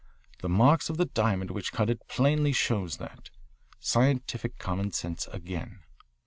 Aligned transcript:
The 0.41 0.49
marks 0.49 0.89
of 0.89 0.97
the 0.97 1.05
diamond 1.05 1.51
which 1.51 1.71
cut 1.71 1.87
it 1.87 2.07
plainly 2.07 2.53
show 2.53 2.87
that. 2.87 3.29
Scientific 3.79 4.57
common 4.57 4.89
sense 4.93 5.27
again." 5.27 5.81